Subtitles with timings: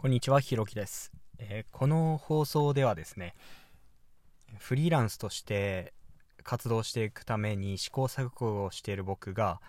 [0.00, 3.34] こんにちは、ひろきです、えー、この放送ではですね、
[4.56, 5.92] フリーランスとして
[6.42, 9.60] 活動していくために試行錯誤をしている僕が、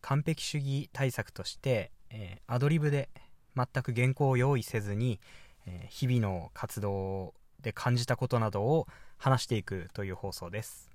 [0.00, 3.10] 完璧主義対策として、えー、アドリブで
[3.54, 5.20] 全く原稿を用意せずに、
[5.68, 10.90] えー、日々の活動で感じたことなどを話していくという放送です。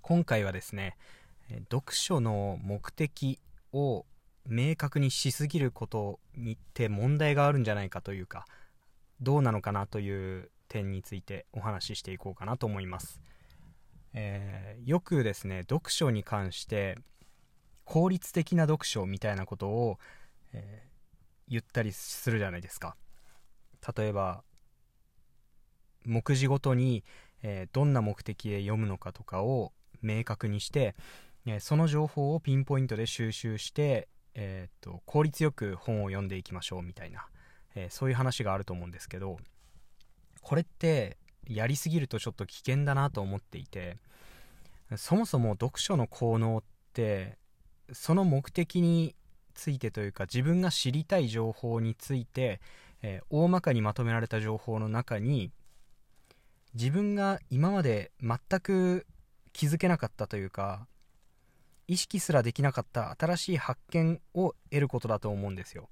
[0.00, 0.96] 今回はですね、
[1.70, 3.38] 読書の目的
[3.74, 4.06] を
[4.48, 8.46] 明確にしすぎることにって問題があるんじゃないかというか
[9.20, 13.20] どうなのかなという点についてお話ししていこうかなと思います、
[14.14, 16.96] えー、よくですね読書に関して
[17.84, 19.98] 効率的な読書みたいなことを、
[20.52, 22.96] えー、言ったりするじゃないですか。
[23.96, 24.42] 例えば
[26.04, 27.02] 目次ごとに、
[27.42, 29.72] えー、どんな目的で読むのかとかを
[30.02, 30.94] 明確にして、
[31.46, 34.08] えその情報をピンポイントで収集して
[34.40, 37.26] えー、っと効率よく本を読んでいきましょうみたいな、
[37.74, 39.38] えー、そういう話があると思うんですけど
[40.42, 43.96] これってやりすぎるとちょっと危険だなと思っていて
[44.96, 47.36] そもそも読書の効能って
[47.92, 49.16] その目的に
[49.54, 52.60] ついてというか自分が知りたい情報について、
[53.02, 55.50] えー、大まかにまとめられた情報の中に
[56.74, 59.04] 自分が今まで全く
[59.52, 60.86] 気づけなかったというか
[61.88, 65.88] 意識すらできなかった新しい発見を得ることだと思うんですよ。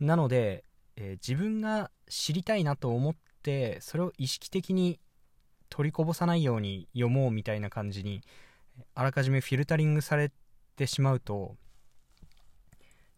[0.00, 0.64] なので、
[0.96, 5.00] えー、自分が知りたいなと思ってそれを意識的に
[5.68, 8.22] 取りこぼさないように読もうみたいな感じに
[8.94, 10.30] あらかじめフィルタリングされ
[10.76, 11.56] てしまうと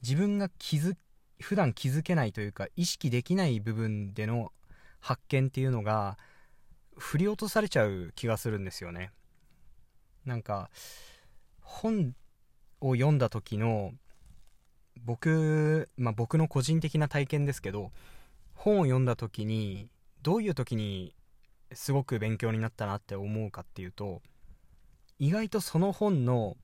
[0.02, 0.96] 自分が気づ
[1.40, 4.52] 普段気づけないというか意識できない部分での
[5.00, 6.18] 発見っていうのが
[6.96, 9.10] 振り落とされちゃう気がするんですよね。
[10.26, 10.70] なんか
[11.80, 12.14] 本
[12.82, 13.92] を読んだ時の
[15.02, 17.90] 僕、まあ、僕の個人的な体験ですけど
[18.52, 19.88] 本を読んだ時に
[20.22, 21.14] どういう時に
[21.72, 24.20] すごく勉強になったなって思うかっていうと
[25.18, 26.58] 意外とその本の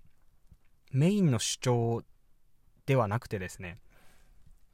[0.93, 2.03] メインの主張
[2.85, 3.79] ではなくてですね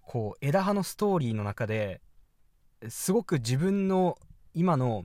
[0.01, 2.01] こう枝葉のストーリーの中で
[2.89, 4.19] すごく自分の
[4.55, 5.05] 今の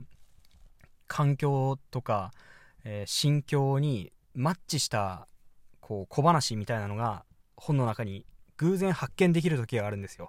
[1.06, 2.32] 環境とか、
[2.82, 5.27] えー、心境にマッチした
[5.88, 7.24] こう小話みたいなのが
[7.56, 8.26] 本の中に
[8.58, 10.28] 偶然発見できる時があるんですよ。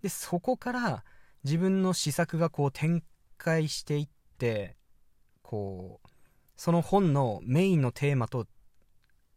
[0.00, 1.04] でそこから
[1.42, 3.02] 自分の試作がこう展
[3.36, 4.08] 開していっ
[4.38, 4.76] て
[5.42, 6.08] こう
[6.56, 8.46] その本のメインのテーマと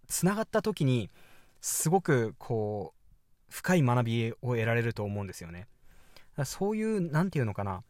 [0.08, 1.10] つながった時に
[1.62, 3.02] すごくこう
[3.50, 5.66] 深い学びを得られると思うんですよね。
[6.46, 7.82] そういう何て言うのかな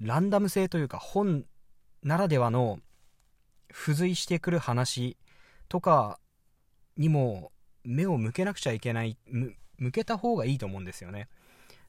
[0.00, 1.44] ランダム性というか本
[2.02, 2.78] ならではの
[3.70, 5.18] 付随してくる話
[5.68, 6.18] とか
[6.96, 7.52] にも
[7.84, 9.16] 目を向けなくちゃいけない
[9.78, 11.28] 向けた方がいいと思うんですよね。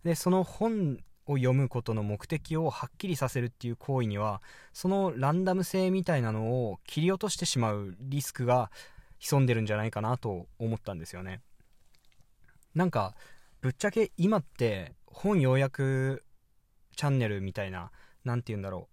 [0.03, 4.41] でその本を読むことの目的をはっきりさせるっていう行為には
[4.73, 8.71] そのランダム性みたいなのを切り落としてしまうリスクが
[9.19, 11.41] 潜んでるんじゃないかなと思ったんですよね。
[12.75, 13.15] なんか
[13.61, 16.25] ぶっちゃけ今って本要約
[16.95, 17.91] チャンネルみたいな
[18.25, 18.89] 何て言うんだろ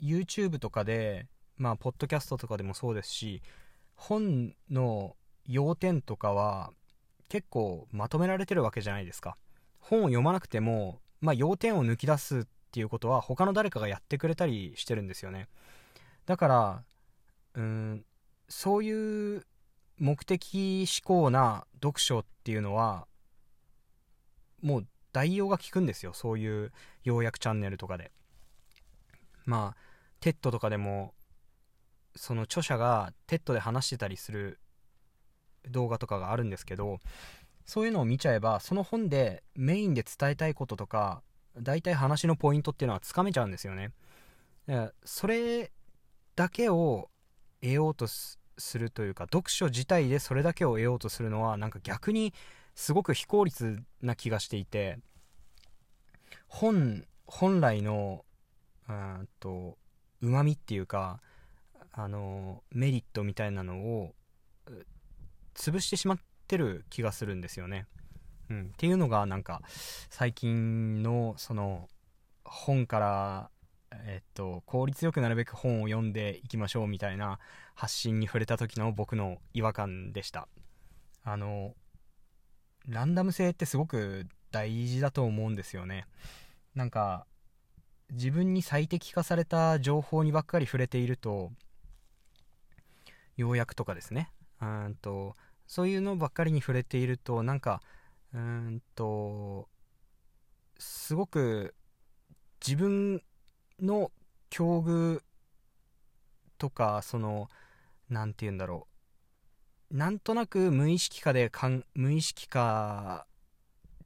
[0.00, 0.04] う。
[0.04, 1.28] YouTube とかで
[1.62, 3.40] まあ、ポッドキャストとかでもそうですし、
[4.02, 5.14] 本の
[5.46, 6.72] 要点とかは
[7.28, 9.36] 結構まとめられてるわけじゃないですか。
[9.78, 12.42] 本を読まなくても、まあ、要点を抜き出すっ
[12.72, 15.46] ていうことは他の誰かがやってくれたりしてるんですよね。
[16.26, 16.82] だから、
[17.54, 18.04] うん、
[18.48, 19.46] そういう
[19.98, 23.06] 目的志向な読書っていうのは、
[24.62, 26.12] もう代用が効くんですよ。
[26.12, 26.72] そういう
[27.04, 28.10] 要約チャンネルとかで。
[29.44, 29.80] まあ、
[30.18, 31.14] TED とかでも
[32.14, 34.58] その著者が TED で話してたりする
[35.70, 36.98] 動画とかがあるんですけど
[37.64, 41.22] そういうのを見ちゃえばその本でメインで伝えたいこととか
[41.58, 43.90] 大体話のポイントっていうのはつかめちゃうんですよね。
[45.04, 45.70] それ
[46.34, 47.10] だけを
[47.60, 48.38] 得ようとす
[48.78, 52.32] るというか読書自体でそれだけを得ようとするのはなんか逆に
[52.74, 54.98] すごく非効率な気がしていて
[56.46, 58.24] 本本来の
[58.88, 59.78] うんと
[60.20, 61.20] うまみっていうか
[61.92, 64.14] あのメリットみたいなのを
[65.54, 66.18] 潰してしまっ
[66.48, 67.86] てる気がするんですよね。
[68.50, 69.62] うん、っていうのがなんか
[70.10, 71.88] 最近のその
[72.44, 73.50] 本から
[74.06, 77.38] えっと効率よくなるべく本を読んでいきましょうみたいな
[77.74, 80.48] 発信に触れた時の僕の違和感でした。
[81.24, 81.74] あの
[82.88, 86.06] ランダム性ってすごく大事だと思うんですよね。
[86.74, 87.26] なんか
[88.10, 91.52] 自分に最適化された情報にばっかり触れていると
[93.36, 94.30] 要約とかですね。
[94.60, 95.36] うんと
[95.66, 97.82] そういうのばっかりに触れているとなんか
[98.34, 99.68] うんと
[100.78, 101.74] すごく
[102.66, 103.22] 自分
[103.80, 104.10] の
[104.50, 105.22] 境遇
[106.58, 107.48] とかその
[108.08, 108.86] 何て言うんだろ
[109.90, 109.96] う。
[109.96, 113.26] なんとなく無意識化でかん無意識化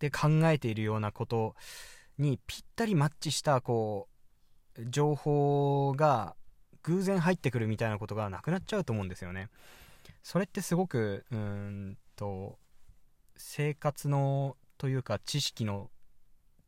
[0.00, 1.54] で考えているようなこと
[2.18, 4.08] にぴったりマッチしたこ
[4.78, 6.34] う情報が
[6.86, 9.48] 偶然入ってくるみたいなことがなくなっちゃうと思うんですよね。
[10.22, 12.58] それってすごくうんと
[13.36, 15.90] 生活のというか知識の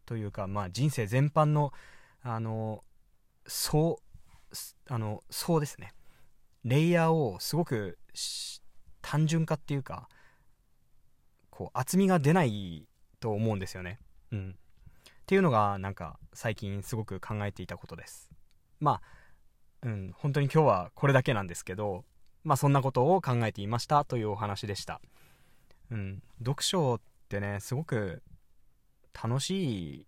[0.07, 1.73] というかまあ人生全般の
[2.23, 2.83] あの
[3.47, 4.01] そ
[4.51, 4.57] う
[4.93, 5.95] あのそうですね。
[6.65, 7.99] レイヤーをすごく
[9.01, 10.09] 単純化っていうか
[11.51, 12.89] こう厚みが出ない
[13.21, 13.99] と思うんですよね。
[14.33, 14.51] うん。
[14.51, 18.31] っていうのがなんか最近すごく考えていたことです。
[18.81, 19.03] まあ
[19.83, 22.05] うん本当に今日はこれだけなんですけど
[22.45, 25.01] まあそんなことを考えていましたというお話でした。
[25.91, 28.23] うん読書ってねすごく
[29.21, 30.07] 楽しい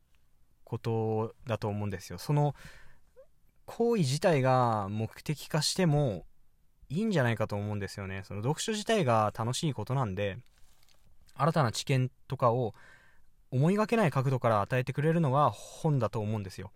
[0.64, 2.18] ことだと思うんですよ。
[2.18, 2.54] その
[3.66, 6.24] 行為自体が目的化しても
[6.88, 8.22] いいんじゃないかと思うんですよね。
[8.24, 10.38] その読書自体が楽しいことなんで
[11.34, 12.74] 新たな知見とかを
[13.50, 16.72] 思いがけない角度から与えてくれるのが本だと思うんですよ。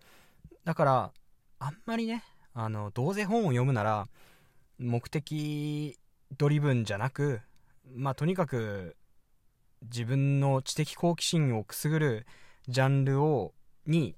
[0.63, 1.11] だから
[1.59, 2.23] あんまりね
[2.57, 4.07] あのどうせ本を読むなら
[4.79, 5.99] 目的
[6.37, 7.41] ドリブンじゃなく
[7.93, 8.95] まあとにかく
[9.83, 12.25] 自分の知的好奇心をくすぐる
[12.69, 13.53] ジャンルを
[13.85, 14.15] に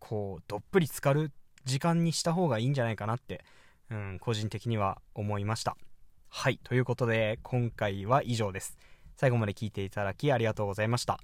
[0.00, 1.30] こうどっぷり浸かる
[1.64, 3.44] 時間にした方がいいんじゃないかなって、
[3.90, 5.76] うん、個人的には思いました。
[6.28, 8.76] はいということで今回は以上です。
[9.16, 11.20] 最後まで聞いていただきありがとうございました。